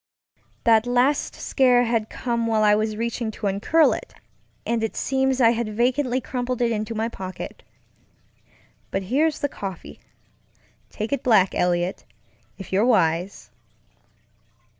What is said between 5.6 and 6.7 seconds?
vacantly crumpled